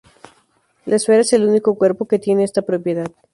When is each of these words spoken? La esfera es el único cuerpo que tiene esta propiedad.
La 0.87 0.95
esfera 0.95 1.21
es 1.21 1.31
el 1.31 1.47
único 1.47 1.75
cuerpo 1.75 2.07
que 2.07 2.17
tiene 2.17 2.43
esta 2.43 2.63
propiedad. 2.63 3.11